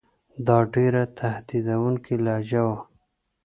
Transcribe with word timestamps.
دا 0.47 0.57
ډېره 0.73 1.03
تهدیدوونکې 1.19 2.15
لهجه 2.25 2.61
وه. 2.69 2.77